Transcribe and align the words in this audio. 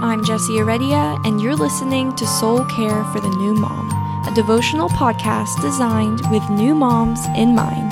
I'm 0.00 0.22
Jessie 0.22 0.58
Aredia, 0.58 1.20
and 1.26 1.40
you're 1.40 1.56
listening 1.56 2.14
to 2.14 2.24
Soul 2.24 2.64
Care 2.66 3.02
for 3.06 3.18
the 3.18 3.30
New 3.30 3.52
Mom, 3.52 3.90
a 4.28 4.32
devotional 4.32 4.88
podcast 4.90 5.60
designed 5.60 6.20
with 6.30 6.48
new 6.50 6.72
moms 6.72 7.26
in 7.36 7.52
mind. 7.52 7.90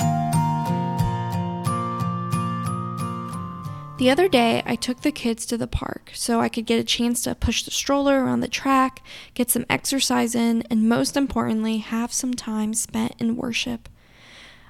The 3.97 4.09
other 4.09 4.29
day, 4.29 4.63
I 4.65 4.77
took 4.77 5.01
the 5.01 5.11
kids 5.11 5.45
to 5.47 5.57
the 5.57 5.67
park 5.67 6.11
so 6.13 6.39
I 6.39 6.47
could 6.47 6.65
get 6.65 6.79
a 6.79 6.85
chance 6.85 7.23
to 7.23 7.35
push 7.35 7.63
the 7.63 7.71
stroller 7.71 8.23
around 8.23 8.39
the 8.39 8.47
track, 8.47 9.03
get 9.33 9.51
some 9.51 9.65
exercise 9.69 10.33
in, 10.33 10.63
and 10.69 10.87
most 10.87 11.17
importantly, 11.17 11.79
have 11.79 12.13
some 12.13 12.35
time 12.35 12.73
spent 12.73 13.15
in 13.19 13.35
worship. 13.35 13.89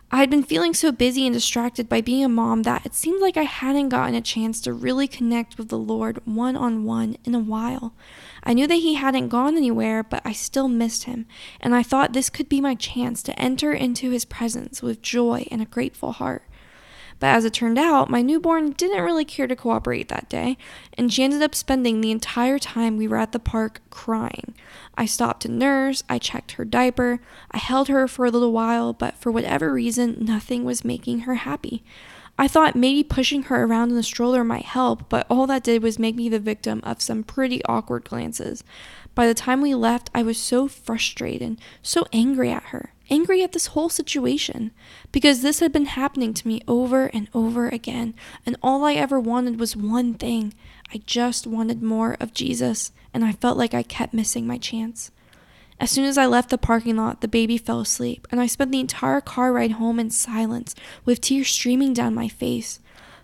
I 0.10 0.18
had 0.18 0.30
been 0.30 0.44
feeling 0.44 0.74
so 0.74 0.94
busy 0.94 1.28
and 1.28 1.34
distracted 1.34 1.90
by 1.90 2.00
being 2.00 2.24
a 2.24 2.30
mom 2.30 2.64
that 2.64 2.86
it 2.86 2.96
seemed 2.96 3.22
like 3.22 3.36
I 3.36 3.44
hadn't 3.44 3.90
gotten 3.90 4.16
a 4.16 4.22
chance 4.22 4.62
to 4.62 4.72
really 4.72 5.06
connect 5.06 5.58
with 5.58 5.68
the 5.68 5.78
Lord 5.78 6.22
one 6.24 6.56
on 6.56 6.86
one 6.86 7.18
in 7.26 7.36
a 7.36 7.40
while. 7.40 7.94
I 8.42 8.54
knew 8.54 8.68
that 8.68 8.76
He 8.76 8.94
hadn't 8.94 9.28
gone 9.28 9.58
anywhere, 9.58 10.04
but 10.04 10.22
I 10.24 10.32
still 10.32 10.70
missed 10.70 11.04
Him, 11.04 11.26
and 11.60 11.76
I 11.76 11.84
thought 11.84 12.14
this 12.14 12.30
could 12.30 12.48
be 12.48 12.62
my 12.62 12.74
chance 12.74 13.22
to 13.24 13.38
enter 13.38 13.74
into 13.74 14.12
His 14.12 14.24
presence 14.24 14.82
with 14.82 15.02
joy 15.02 15.46
and 15.52 15.62
a 15.62 15.66
grateful 15.66 16.14
heart. 16.14 16.44
But 17.20 17.28
as 17.28 17.46
it 17.46 17.54
turned 17.54 17.80
out, 17.80 18.10
my 18.10 18.22
newborn 18.22 18.72
didn't 18.72 19.04
really 19.04 19.26
care 19.26 19.48
to 19.48 19.56
cooperate 19.56 20.08
that 20.10 20.30
day, 20.30 20.58
and 20.98 21.12
she 21.12 21.24
ended 21.24 21.42
up 21.42 21.56
spending 21.56 22.02
the 22.02 22.12
entire 22.12 22.60
time 22.60 22.98
we 22.98 23.08
were 23.08 23.18
at 23.18 23.32
the 23.32 23.40
park 23.40 23.82
crying. 23.90 24.54
I 24.96 25.06
stopped 25.06 25.42
to 25.44 25.52
nurse, 25.52 26.04
I 26.08 26.20
checked 26.20 26.54
her 26.54 26.66
diaper, 26.66 27.20
I 27.52 27.58
held 27.58 27.88
her 27.88 28.08
for 28.08 28.26
a 28.26 28.32
little 28.32 28.52
while, 28.52 28.94
but 28.94 29.16
for 29.16 29.32
whatever 29.32 29.74
reason, 29.74 30.18
nothing 30.20 30.64
was 30.64 30.86
making 30.86 31.22
her 31.22 31.36
happy. 31.36 31.84
I 32.38 32.48
thought 32.48 32.76
maybe 32.76 33.04
pushing 33.04 33.44
her 33.44 33.64
around 33.64 33.90
in 33.90 33.96
the 33.96 34.04
stroller 34.04 34.44
might 34.44 34.66
help, 34.66 35.10
but 35.10 35.26
all 35.30 35.48
that 35.48 35.64
did 35.64 35.82
was 35.82 35.98
make 35.98 36.16
me 36.16 36.30
the 36.30 36.40
victim 36.40 36.82
of 36.84 37.02
some 37.02 37.24
pretty 37.24 37.64
awkward 37.66 38.06
glances. 38.06 38.64
By 39.16 39.26
the 39.26 39.34
time 39.34 39.62
we 39.62 39.74
left, 39.74 40.12
I 40.14 40.22
was 40.22 40.38
so 40.38 40.68
frustrated, 40.68 41.60
so 41.82 42.06
angry 42.14 42.52
at 42.52 42.66
her 42.66 42.94
angry 43.10 43.44
at 43.44 43.54
this 43.54 43.68
whole 43.68 43.90
situation 43.90 44.72
because 45.12 45.42
this 45.42 45.60
had 45.60 45.72
been 45.72 45.86
happening 45.86 46.34
to 46.34 46.48
me 46.48 46.62
over 46.68 47.08
and 47.08 47.30
over 47.34 47.68
again, 47.68 48.14
and 48.46 48.56
all 48.62 48.84
I 48.84 48.94
ever 48.94 49.20
wanted 49.20 49.60
was 49.60 49.76
one 49.76 50.14
thing. 50.14 50.54
I 50.94 51.02
just 51.06 51.48
wanted 51.48 51.82
more 51.82 52.18
of 52.20 52.34
Jesus, 52.34 52.92
and 53.14 53.24
I 53.24 53.34
felt 53.34 53.58
like 53.58 53.74
I 53.74 53.84
kept 53.84 54.14
missing 54.14 54.48
my 54.48 54.58
chance. 54.58 55.12
As 55.80 55.92
soon 55.92 56.06
as 56.06 56.18
I 56.18 56.26
left 56.26 56.50
the 56.50 56.58
parking 56.58 56.98
lot, 56.98 57.22
the 57.22 57.28
baby 57.28 57.58
fell 57.58 57.80
asleep, 57.80 58.28
and 58.32 58.42
I 58.42 58.48
spent 58.48 58.72
the 58.72 58.80
entire 58.80 59.22
car 59.22 59.54
ride 59.54 59.74
home 59.74 60.00
in 60.00 60.10
silence, 60.10 60.74
with 61.06 61.22
tears 61.22 61.50
streaming 61.50 61.94
down 61.94 62.16
my 62.16 62.28
face. 62.28 62.80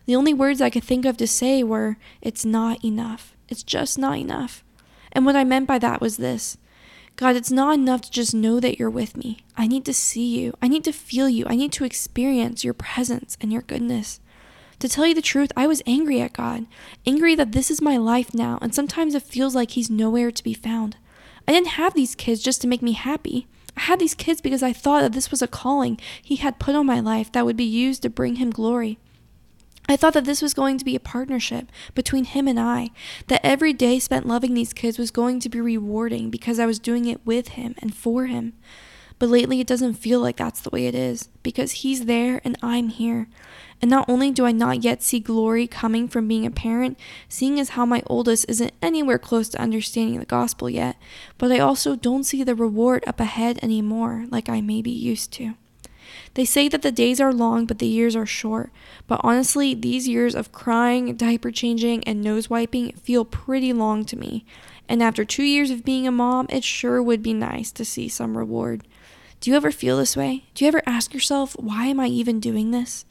The 0.05 0.15
only 0.15 0.33
words 0.33 0.61
I 0.61 0.69
could 0.69 0.83
think 0.83 1.05
of 1.05 1.17
to 1.17 1.27
say 1.27 1.63
were, 1.63 1.97
It's 2.21 2.45
not 2.45 2.83
enough. 2.85 3.35
It's 3.49 3.63
just 3.63 3.97
not 3.97 4.17
enough. 4.17 4.63
And 5.11 5.25
what 5.25 5.35
I 5.35 5.43
meant 5.43 5.67
by 5.67 5.79
that 5.79 6.01
was 6.01 6.17
this 6.17 6.57
God, 7.15 7.35
it's 7.35 7.51
not 7.51 7.75
enough 7.75 8.01
to 8.01 8.11
just 8.11 8.33
know 8.33 8.59
that 8.59 8.79
you're 8.79 8.89
with 8.89 9.15
me. 9.15 9.39
I 9.55 9.67
need 9.67 9.85
to 9.85 9.93
see 9.93 10.39
you. 10.39 10.53
I 10.61 10.67
need 10.67 10.83
to 10.85 10.91
feel 10.91 11.29
you. 11.29 11.45
I 11.47 11.55
need 11.55 11.71
to 11.73 11.85
experience 11.85 12.63
your 12.63 12.73
presence 12.73 13.37
and 13.39 13.51
your 13.51 13.61
goodness. 13.61 14.19
To 14.79 14.89
tell 14.89 15.05
you 15.05 15.13
the 15.13 15.21
truth, 15.21 15.51
I 15.55 15.67
was 15.67 15.83
angry 15.85 16.19
at 16.21 16.33
God, 16.33 16.65
angry 17.05 17.35
that 17.35 17.51
this 17.51 17.71
is 17.71 17.81
my 17.81 17.97
life 17.97 18.33
now, 18.33 18.57
and 18.61 18.75
sometimes 18.75 19.15
it 19.15 19.23
feels 19.23 19.55
like 19.55 19.71
He's 19.71 19.89
nowhere 19.89 20.31
to 20.31 20.43
be 20.43 20.53
found. 20.53 20.97
I 21.47 21.51
didn't 21.51 21.69
have 21.69 21.93
these 21.93 22.15
kids 22.15 22.41
just 22.41 22.61
to 22.61 22.67
make 22.67 22.81
me 22.81 22.93
happy. 22.93 23.47
I 23.75 23.81
had 23.81 23.99
these 23.99 24.13
kids 24.13 24.41
because 24.41 24.63
I 24.63 24.71
thought 24.73 25.01
that 25.01 25.13
this 25.13 25.31
was 25.31 25.41
a 25.41 25.47
calling 25.47 25.99
He 26.21 26.37
had 26.37 26.59
put 26.59 26.75
on 26.75 26.85
my 26.85 26.99
life 26.99 27.31
that 27.31 27.45
would 27.45 27.57
be 27.57 27.63
used 27.63 28.01
to 28.03 28.09
bring 28.09 28.35
Him 28.35 28.49
glory. 28.49 28.99
I 29.87 29.97
thought 29.97 30.13
that 30.13 30.25
this 30.25 30.41
was 30.41 30.53
going 30.53 30.77
to 30.77 30.85
be 30.85 30.95
a 30.95 30.99
partnership 30.99 31.69
between 31.93 32.23
him 32.23 32.47
and 32.47 32.57
I, 32.57 32.91
that 33.27 33.45
every 33.45 33.73
day 33.73 33.99
spent 33.99 34.25
loving 34.25 34.53
these 34.53 34.71
kids 34.71 34.97
was 34.97 35.11
going 35.11 35.41
to 35.41 35.49
be 35.49 35.59
rewarding 35.59 36.29
because 36.29 36.57
I 36.57 36.65
was 36.65 36.79
doing 36.79 37.05
it 37.05 37.25
with 37.25 37.49
him 37.49 37.75
and 37.79 37.93
for 37.93 38.27
him. 38.27 38.53
But 39.19 39.29
lately, 39.29 39.59
it 39.59 39.67
doesn't 39.67 39.93
feel 39.93 40.19
like 40.19 40.37
that's 40.37 40.61
the 40.61 40.69
way 40.69 40.87
it 40.87 40.95
is 40.95 41.29
because 41.43 41.71
he's 41.71 42.05
there 42.05 42.41
and 42.43 42.57
I'm 42.61 42.89
here. 42.89 43.27
And 43.81 43.89
not 43.89 44.07
only 44.07 44.31
do 44.31 44.45
I 44.45 44.51
not 44.51 44.83
yet 44.83 45.03
see 45.03 45.19
glory 45.19 45.67
coming 45.67 46.07
from 46.07 46.27
being 46.27 46.45
a 46.45 46.51
parent, 46.51 46.97
seeing 47.27 47.59
as 47.59 47.69
how 47.69 47.85
my 47.85 48.01
oldest 48.07 48.45
isn't 48.47 48.73
anywhere 48.81 49.19
close 49.19 49.49
to 49.49 49.61
understanding 49.61 50.19
the 50.19 50.25
gospel 50.25 50.69
yet, 50.69 50.97
but 51.37 51.51
I 51.51 51.59
also 51.59 51.95
don't 51.95 52.23
see 52.23 52.43
the 52.43 52.55
reward 52.55 53.03
up 53.05 53.19
ahead 53.19 53.59
anymore 53.61 54.25
like 54.29 54.47
I 54.47 54.61
may 54.61 54.81
be 54.81 54.91
used 54.91 55.33
to. 55.33 55.55
They 56.35 56.45
say 56.45 56.67
that 56.67 56.81
the 56.81 56.91
days 56.91 57.19
are 57.19 57.33
long, 57.33 57.65
but 57.65 57.79
the 57.79 57.87
years 57.87 58.15
are 58.15 58.25
short. 58.25 58.71
But 59.07 59.21
honestly, 59.23 59.73
these 59.73 60.07
years 60.07 60.35
of 60.35 60.51
crying, 60.51 61.15
diaper 61.15 61.51
changing, 61.51 62.03
and 62.05 62.21
nose 62.21 62.49
wiping 62.49 62.93
feel 62.93 63.25
pretty 63.25 63.73
long 63.73 64.05
to 64.05 64.17
me. 64.17 64.45
And 64.89 65.01
after 65.01 65.23
two 65.23 65.43
years 65.43 65.71
of 65.71 65.85
being 65.85 66.07
a 66.07 66.11
mom, 66.11 66.47
it 66.49 66.63
sure 66.63 67.01
would 67.01 67.23
be 67.23 67.33
nice 67.33 67.71
to 67.73 67.85
see 67.85 68.09
some 68.09 68.37
reward. 68.37 68.85
Do 69.43 69.51
you 69.51 69.57
ever 69.57 69.71
feel 69.71 69.97
this 69.97 70.15
way? 70.15 70.45
Do 70.53 70.63
you 70.63 70.69
ever 70.69 70.81
ask 70.85 71.13
yourself, 71.13 71.53
why 71.59 71.87
am 71.87 71.99
I 71.99 72.07
even 72.07 72.39
doing 72.39 72.71
this? 72.71 73.03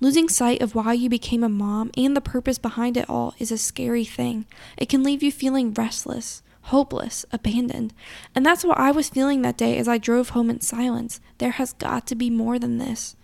Losing 0.00 0.28
sight 0.28 0.62
of 0.62 0.76
why 0.76 0.92
you 0.92 1.08
became 1.08 1.42
a 1.42 1.48
mom 1.48 1.90
and 1.96 2.16
the 2.16 2.20
purpose 2.20 2.58
behind 2.58 2.96
it 2.96 3.10
all 3.10 3.34
is 3.40 3.50
a 3.50 3.58
scary 3.58 4.04
thing. 4.04 4.46
It 4.76 4.88
can 4.88 5.02
leave 5.02 5.20
you 5.20 5.32
feeling 5.32 5.74
restless, 5.74 6.44
hopeless, 6.70 7.26
abandoned. 7.32 7.92
And 8.36 8.46
that's 8.46 8.62
what 8.62 8.78
I 8.78 8.92
was 8.92 9.08
feeling 9.08 9.42
that 9.42 9.56
day 9.56 9.76
as 9.76 9.88
I 9.88 9.98
drove 9.98 10.28
home 10.28 10.48
in 10.48 10.60
silence. 10.60 11.20
There 11.38 11.50
has 11.50 11.72
got 11.72 12.06
to 12.06 12.14
be 12.14 12.30
more 12.30 12.60
than 12.60 12.78
this. 12.78 13.16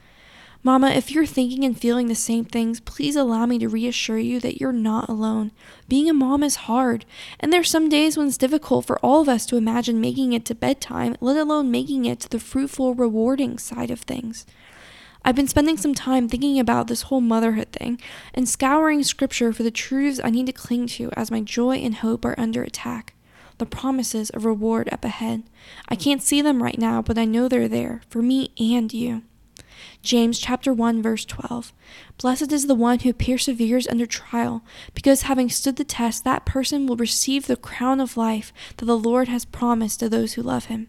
Mama, 0.62 0.90
if 0.90 1.10
you're 1.10 1.24
thinking 1.24 1.64
and 1.64 1.78
feeling 1.78 2.08
the 2.08 2.14
same 2.14 2.44
things, 2.44 2.80
please 2.80 3.16
allow 3.16 3.46
me 3.46 3.58
to 3.58 3.68
reassure 3.68 4.18
you 4.18 4.38
that 4.40 4.60
you're 4.60 4.72
not 4.72 5.08
alone. 5.08 5.52
Being 5.88 6.10
a 6.10 6.12
mom 6.12 6.42
is 6.42 6.66
hard, 6.66 7.06
and 7.38 7.50
there's 7.50 7.70
some 7.70 7.88
days 7.88 8.18
when 8.18 8.26
it's 8.26 8.36
difficult 8.36 8.84
for 8.84 8.98
all 8.98 9.22
of 9.22 9.28
us 9.28 9.46
to 9.46 9.56
imagine 9.56 10.02
making 10.02 10.34
it 10.34 10.44
to 10.44 10.54
bedtime, 10.54 11.16
let 11.22 11.38
alone 11.38 11.70
making 11.70 12.04
it 12.04 12.20
to 12.20 12.28
the 12.28 12.38
fruitful, 12.38 12.94
rewarding 12.94 13.56
side 13.56 13.90
of 13.90 14.00
things. 14.00 14.44
I've 15.24 15.34
been 15.34 15.48
spending 15.48 15.78
some 15.78 15.94
time 15.94 16.28
thinking 16.28 16.60
about 16.60 16.88
this 16.88 17.02
whole 17.02 17.22
motherhood 17.22 17.72
thing 17.72 17.98
and 18.34 18.46
scouring 18.46 19.02
scripture 19.02 19.54
for 19.54 19.62
the 19.62 19.70
truths 19.70 20.20
I 20.22 20.28
need 20.28 20.46
to 20.46 20.52
cling 20.52 20.88
to 20.88 21.10
as 21.16 21.30
my 21.30 21.40
joy 21.40 21.76
and 21.76 21.96
hope 21.96 22.24
are 22.26 22.38
under 22.38 22.62
attack 22.62 23.14
the 23.56 23.66
promises 23.66 24.30
of 24.30 24.46
reward 24.46 24.88
up 24.90 25.04
ahead. 25.04 25.42
I 25.88 25.94
can't 25.94 26.22
see 26.22 26.40
them 26.40 26.62
right 26.62 26.78
now, 26.78 27.02
but 27.02 27.18
I 27.18 27.26
know 27.26 27.46
they're 27.46 27.68
there 27.68 28.00
for 28.08 28.22
me 28.22 28.52
and 28.58 28.90
you. 28.90 29.22
James 30.02 30.38
chapter 30.38 30.72
1 30.72 31.02
verse 31.02 31.24
12. 31.24 31.72
Blessed 32.18 32.52
is 32.52 32.66
the 32.66 32.74
one 32.74 33.00
who 33.00 33.12
perseveres 33.12 33.88
under 33.88 34.06
trial, 34.06 34.64
because 34.94 35.22
having 35.22 35.48
stood 35.48 35.76
the 35.76 35.84
test, 35.84 36.24
that 36.24 36.46
person 36.46 36.86
will 36.86 36.96
receive 36.96 37.46
the 37.46 37.56
crown 37.56 38.00
of 38.00 38.16
life 38.16 38.52
that 38.76 38.86
the 38.86 38.98
Lord 38.98 39.28
has 39.28 39.44
promised 39.44 40.00
to 40.00 40.08
those 40.08 40.34
who 40.34 40.42
love 40.42 40.66
him. 40.66 40.88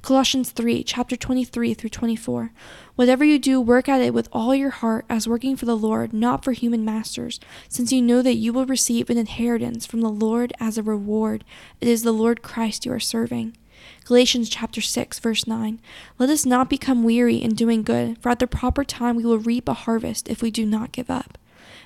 Colossians 0.00 0.50
3, 0.50 0.82
chapter 0.84 1.16
23 1.16 1.74
through 1.74 1.90
24. 1.90 2.52
Whatever 2.94 3.24
you 3.24 3.38
do, 3.38 3.60
work 3.60 3.88
at 3.88 4.00
it 4.00 4.14
with 4.14 4.28
all 4.32 4.54
your 4.54 4.70
heart 4.70 5.04
as 5.08 5.28
working 5.28 5.56
for 5.56 5.66
the 5.66 5.76
Lord, 5.76 6.12
not 6.12 6.44
for 6.44 6.52
human 6.52 6.84
masters, 6.84 7.40
since 7.68 7.92
you 7.92 8.02
know 8.02 8.22
that 8.22 8.36
you 8.36 8.52
will 8.52 8.66
receive 8.66 9.10
an 9.10 9.18
inheritance 9.18 9.86
from 9.86 10.00
the 10.00 10.10
Lord 10.10 10.52
as 10.60 10.78
a 10.78 10.82
reward. 10.82 11.44
It 11.80 11.88
is 11.88 12.02
the 12.02 12.12
Lord 12.12 12.42
Christ 12.42 12.86
you 12.86 12.92
are 12.92 13.00
serving. 13.00 13.56
Galatians 14.04 14.48
chapter 14.48 14.80
6 14.80 15.18
verse 15.18 15.46
9 15.46 15.80
Let 16.18 16.30
us 16.30 16.46
not 16.46 16.70
become 16.70 17.04
weary 17.04 17.36
in 17.36 17.54
doing 17.54 17.82
good 17.82 18.18
for 18.18 18.28
at 18.28 18.38
the 18.38 18.46
proper 18.46 18.84
time 18.84 19.16
we 19.16 19.24
will 19.24 19.38
reap 19.38 19.68
a 19.68 19.74
harvest 19.74 20.28
if 20.28 20.42
we 20.42 20.50
do 20.50 20.66
not 20.66 20.92
give 20.92 21.10
up. 21.10 21.38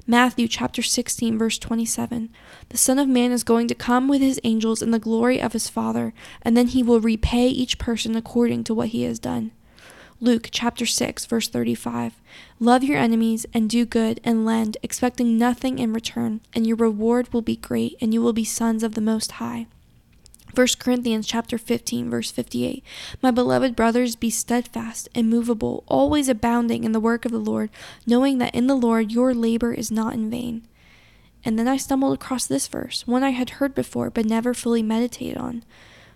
Matthew 0.06 0.47
chapter 0.47 0.83
16 0.83 1.37
verse 1.37 1.59
27. 1.59 2.31
The 2.69 2.77
Son 2.77 2.99
of 2.99 3.09
Man 3.09 3.33
is 3.33 3.43
going 3.43 3.67
to 3.69 3.75
come 3.75 4.06
with 4.06 4.21
his 4.21 4.41
angels 4.45 4.81
in 4.81 4.93
the 4.93 5.01
glory 5.01 5.41
of 5.41 5.53
his 5.53 5.69
Father, 5.69 6.15
and 6.43 6.56
then 6.56 6.69
he 6.69 6.83
will 6.83 7.01
repay 7.01 7.49
each 7.49 7.79
person 7.79 8.15
according 8.15 8.62
to 8.65 8.75
what 8.75 8.89
he 8.89 9.03
has 9.03 9.19
done. 9.19 9.51
Luke 10.21 10.49
chapter 10.51 10.87
6 10.87 11.27
verse 11.27 11.49
35. 11.49 12.23
Love 12.59 12.85
your 12.85 12.97
enemies 12.97 13.47
and 13.53 13.69
do 13.69 13.85
good 13.85 14.21
and 14.25 14.47
lend, 14.47 14.77
expecting 14.83 15.37
nothing 15.37 15.79
in 15.79 15.93
return, 15.93 16.41
and 16.55 16.67
your 16.67 16.77
reward 16.77 17.33
will 17.33 17.43
be 17.43 17.56
great, 17.56 17.97
and 18.01 18.15
you 18.15 18.23
will 18.23 18.32
be 18.32 18.44
sons 18.44 18.82
of 18.82 18.94
the 18.94 19.00
Most 19.00 19.32
High. 19.32 19.67
1 20.56 20.67
Corinthians 20.79 21.26
chapter 21.26 21.58
15 21.58 22.08
verse 22.08 22.31
58 22.31 22.82
My 23.20 23.31
beloved 23.31 23.76
brothers 23.76 24.17
be 24.17 24.31
steadfast 24.31 25.06
immovable 25.14 25.85
always 25.87 26.31
abounding 26.31 26.82
in 26.82 26.93
the 26.93 27.00
work 27.00 27.26
of 27.26 27.32
the 27.32 27.38
Lord 27.38 27.69
knowing 28.06 28.38
that 28.38 28.55
in 28.55 28.67
the 28.67 28.75
Lord 28.75 29.12
your 29.12 29.35
labor 29.35 29.75
is 29.75 29.91
not 29.91 30.14
in 30.14 30.31
vain. 30.31 30.67
And 31.44 31.58
then 31.58 31.69
I 31.69 31.76
stumbled 31.76 32.14
across 32.14 32.47
this 32.47 32.69
verse 32.69 33.06
one 33.06 33.23
I 33.23 33.31
had 33.31 33.50
heard 33.50 33.75
before 33.75 34.08
but 34.08 34.25
never 34.25 34.55
fully 34.55 34.82
meditated 34.82 35.37
on. 35.37 35.62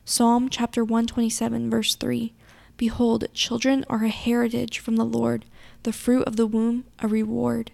Psalm 0.06 0.48
chapter 0.48 0.82
127 0.82 1.68
verse 1.68 1.94
3 1.94 2.32
Behold 2.78 3.26
children 3.34 3.84
are 3.90 4.04
a 4.04 4.08
heritage 4.08 4.78
from 4.78 4.96
the 4.96 5.04
Lord 5.04 5.44
the 5.82 5.92
fruit 5.92 6.22
of 6.22 6.36
the 6.36 6.46
womb 6.46 6.84
a 7.00 7.08
reward. 7.08 7.72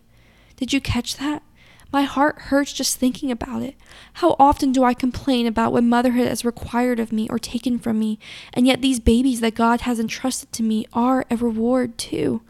Did 0.57 0.73
you 0.73 0.81
catch 0.81 1.17
that 1.19 1.45
my 1.93 2.03
heart 2.03 2.39
hurts 2.39 2.73
just 2.73 2.99
thinking 2.99 3.31
about 3.31 3.63
it. 3.63 3.77
How 4.15 4.37
often 4.39 4.73
do 4.73 4.85
I 4.85 4.95
complain 4.95 5.47
about 5.47 5.73
what 5.73 5.85
motherhood 5.85 6.29
has 6.29 6.45
required 6.45 6.99
of 6.99 7.13
me 7.13 7.29
or 7.29 7.39
taken 7.39 7.79
from 7.79 7.99
me, 7.99 8.19
and 8.53 8.67
yet 8.67 8.83
these 8.83 9.01
babies 9.01 9.41
that 9.41 9.55
God 9.55 9.83
has 9.83 10.01
entrusted 10.01 10.53
to 10.53 10.63
me 10.63 10.87
are 10.93 11.25
a 11.31 11.37
reward 11.37 11.97
too. 11.97 12.43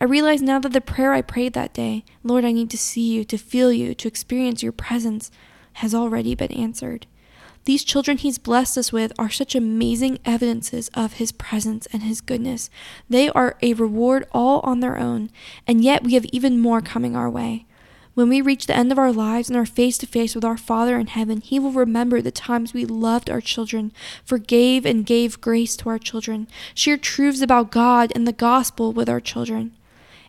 I 0.00 0.04
realize 0.04 0.40
now 0.40 0.58
that 0.60 0.72
the 0.72 0.80
prayer 0.80 1.12
I 1.12 1.20
prayed 1.20 1.52
that 1.52 1.74
day, 1.74 2.04
Lord, 2.24 2.44
I 2.44 2.52
need 2.52 2.70
to 2.70 2.78
see 2.78 3.12
you, 3.12 3.24
to 3.24 3.36
feel 3.36 3.70
you, 3.70 3.94
to 3.94 4.08
experience 4.08 4.62
your 4.62 4.72
presence, 4.72 5.30
has 5.74 5.94
already 5.94 6.34
been 6.34 6.52
answered. 6.52 7.06
These 7.66 7.84
children 7.84 8.16
He's 8.16 8.38
blessed 8.38 8.78
us 8.78 8.92
with 8.92 9.12
are 9.18 9.28
such 9.28 9.54
amazing 9.54 10.18
evidences 10.24 10.88
of 10.94 11.14
His 11.14 11.32
presence 11.32 11.86
and 11.92 12.02
His 12.02 12.22
goodness. 12.22 12.70
They 13.10 13.28
are 13.28 13.58
a 13.60 13.74
reward 13.74 14.26
all 14.32 14.60
on 14.60 14.80
their 14.80 14.96
own, 14.96 15.30
and 15.66 15.84
yet 15.84 16.02
we 16.02 16.14
have 16.14 16.24
even 16.26 16.58
more 16.58 16.80
coming 16.80 17.14
our 17.14 17.28
way. 17.28 17.66
When 18.20 18.28
we 18.28 18.42
reach 18.42 18.66
the 18.66 18.76
end 18.76 18.92
of 18.92 18.98
our 18.98 19.12
lives 19.12 19.48
and 19.48 19.56
are 19.56 19.64
face 19.64 19.96
to 19.96 20.06
face 20.06 20.34
with 20.34 20.44
our 20.44 20.58
Father 20.58 20.98
in 20.98 21.06
heaven, 21.06 21.40
He 21.40 21.58
will 21.58 21.72
remember 21.72 22.20
the 22.20 22.30
times 22.30 22.74
we 22.74 22.84
loved 22.84 23.30
our 23.30 23.40
children, 23.40 23.92
forgave 24.26 24.84
and 24.84 25.06
gave 25.06 25.40
grace 25.40 25.74
to 25.76 25.88
our 25.88 25.98
children, 25.98 26.46
shared 26.74 27.02
truths 27.02 27.40
about 27.40 27.70
God 27.70 28.12
and 28.14 28.28
the 28.28 28.32
gospel 28.34 28.92
with 28.92 29.08
our 29.08 29.20
children. 29.20 29.74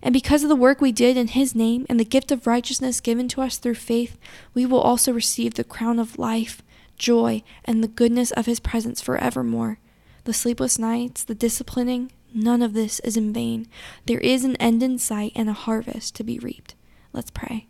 And 0.01 0.13
because 0.13 0.41
of 0.41 0.47
the 0.47 0.55
work 0.55 0.79
we 0.79 0.93
did 0.93 1.17
in 1.17 1.27
His 1.27 1.53
name 1.53 1.85
and 1.89 1.99
the 1.99 2.05
gift 2.05 2.31
of 2.31 2.47
righteousness 2.47 3.01
given 3.01 3.27
to 3.27 3.41
us 3.41 3.57
through 3.57 3.75
faith, 3.75 4.17
we 4.53 4.65
will 4.65 4.79
also 4.79 5.11
receive 5.11 5.55
the 5.55 5.65
crown 5.65 5.99
of 5.99 6.17
life 6.17 6.63
joy, 6.97 7.43
and 7.65 7.83
the 7.83 7.89
goodness 7.89 8.31
of 8.31 8.45
his 8.45 8.61
presence 8.61 9.01
forevermore. 9.01 9.79
The 10.23 10.33
sleepless 10.33 10.79
nights, 10.79 11.25
the 11.25 11.35
disciplining, 11.35 12.11
none 12.33 12.61
of 12.61 12.73
this 12.73 12.99
is 12.99 13.17
in 13.17 13.33
vain. 13.33 13.67
There 14.05 14.19
is 14.19 14.45
an 14.45 14.55
end 14.57 14.83
in 14.83 14.99
sight 14.99 15.31
and 15.35 15.49
a 15.49 15.53
harvest 15.53 16.15
to 16.15 16.23
be 16.23 16.37
reaped. 16.37 16.75
Let's 17.11 17.31
pray. 17.31 17.67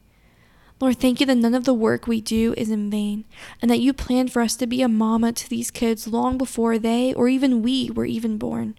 Lord, 0.81 0.99
thank 0.99 1.19
you 1.19 1.27
that 1.27 1.35
none 1.35 1.53
of 1.53 1.65
the 1.65 1.75
work 1.75 2.07
we 2.07 2.21
do 2.21 2.55
is 2.57 2.71
in 2.71 2.89
vain, 2.89 3.23
and 3.61 3.69
that 3.69 3.79
you 3.79 3.93
planned 3.93 4.33
for 4.33 4.41
us 4.41 4.55
to 4.55 4.65
be 4.65 4.81
a 4.81 4.87
mama 4.87 5.31
to 5.31 5.47
these 5.47 5.69
kids 5.69 6.07
long 6.07 6.39
before 6.39 6.79
they 6.79 7.13
or 7.13 7.27
even 7.27 7.61
we 7.61 7.91
were 7.91 8.05
even 8.05 8.39
born. 8.39 8.75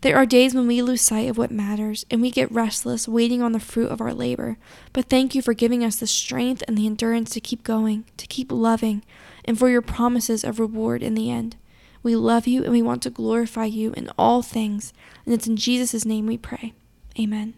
There 0.00 0.16
are 0.16 0.26
days 0.26 0.54
when 0.54 0.66
we 0.66 0.82
lose 0.82 1.02
sight 1.02 1.28
of 1.28 1.38
what 1.38 1.50
matters 1.50 2.04
and 2.10 2.20
we 2.20 2.30
get 2.30 2.50
restless 2.50 3.06
waiting 3.06 3.42
on 3.42 3.52
the 3.52 3.60
fruit 3.60 3.90
of 3.90 4.00
our 4.00 4.14
labor. 4.14 4.56
But 4.92 5.10
thank 5.10 5.34
you 5.34 5.42
for 5.42 5.52
giving 5.52 5.84
us 5.84 5.96
the 5.96 6.06
strength 6.06 6.64
and 6.66 6.76
the 6.76 6.86
endurance 6.86 7.30
to 7.30 7.40
keep 7.40 7.62
going, 7.62 8.06
to 8.16 8.26
keep 8.26 8.50
loving, 8.50 9.04
and 9.44 9.58
for 9.58 9.68
your 9.68 9.82
promises 9.82 10.42
of 10.42 10.58
reward 10.58 11.02
in 11.02 11.14
the 11.14 11.30
end. 11.30 11.56
We 12.02 12.16
love 12.16 12.46
you 12.46 12.64
and 12.64 12.72
we 12.72 12.82
want 12.82 13.02
to 13.02 13.10
glorify 13.10 13.66
you 13.66 13.92
in 13.92 14.10
all 14.18 14.42
things. 14.42 14.92
And 15.24 15.34
it's 15.34 15.46
in 15.46 15.56
Jesus' 15.56 16.04
name 16.04 16.26
we 16.26 16.38
pray. 16.38 16.72
Amen. 17.18 17.54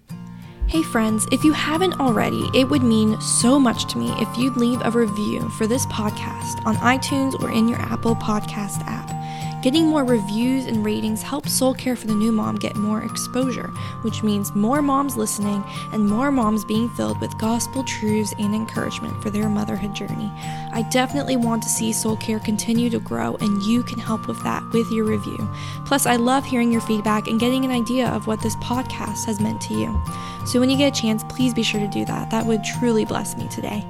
Hey, 0.73 0.83
friends, 0.83 1.29
if 1.31 1.45
you 1.45 1.53
haven't 1.53 2.01
already, 2.01 2.49
it 2.55 2.67
would 2.67 2.83
mean 2.83 3.21
so 3.21 3.61
much 3.61 3.85
to 3.93 3.99
me 3.99 4.11
if 4.13 4.39
you'd 4.39 4.57
leave 4.57 4.81
a 4.83 4.91
review 4.91 5.51
for 5.51 5.67
this 5.67 5.85
podcast 5.85 6.65
on 6.65 6.77
iTunes 6.77 7.39
or 7.43 7.53
in 7.53 7.69
your 7.69 7.79
Apple 7.79 8.17
Podcast 8.17 8.83
app. 8.87 9.13
Getting 9.63 9.87
more 9.87 10.03
reviews 10.03 10.65
and 10.65 10.85
ratings 10.85 11.23
helps 11.23 11.53
Soul 11.53 11.75
Care 11.75 11.95
for 11.95 12.07
the 12.07 12.15
New 12.15 12.33
Mom 12.33 12.57
get 12.57 12.75
more 12.75 13.03
exposure, 13.03 13.69
which 14.01 14.23
means 14.23 14.55
more 14.55 14.81
moms 14.83 15.17
listening 15.17 15.63
and 15.93 16.09
more 16.09 16.33
moms 16.33 16.65
being 16.65 16.89
filled 16.89 17.21
with 17.21 17.39
gospel 17.39 17.85
truths 17.85 18.35
and 18.39 18.55
encouragement 18.55 19.23
for 19.23 19.29
their 19.29 19.51
motherhood 19.51 19.95
journey. 19.95 20.33
I 20.73 20.89
definitely 20.91 21.37
want 21.37 21.63
to 21.65 21.69
see 21.69 21.93
Soul 21.93 22.17
Care 22.17 22.41
continue 22.41 22.89
to 22.91 22.99
grow, 22.99 23.37
and 23.37 23.63
you 23.63 23.83
can 23.83 24.01
help 24.01 24.27
with 24.27 24.43
that 24.43 24.65
with 24.73 24.91
your 24.91 25.05
review. 25.05 25.49
Plus, 25.85 26.07
I 26.07 26.17
love 26.17 26.45
hearing 26.45 26.73
your 26.73 26.81
feedback 26.81 27.29
and 27.29 27.39
getting 27.39 27.65
an 27.65 27.71
idea 27.71 28.09
of 28.09 28.27
what 28.27 28.41
this 28.41 28.57
podcast 28.57 29.27
has 29.27 29.39
meant 29.39 29.61
to 29.61 29.75
you. 29.75 30.03
So 30.45 30.61
when 30.61 30.71
you 30.71 30.77
get 30.77 30.97
a 30.97 31.01
chance, 31.01 31.25
please 31.25 31.55
be 31.55 31.63
sure 31.63 31.81
to 31.81 31.89
do 31.89 32.05
that. 32.05 32.31
That 32.31 32.45
would 32.45 32.65
truly 32.65 33.05
bless 33.05 33.37
me 33.37 33.49
today. 33.49 33.85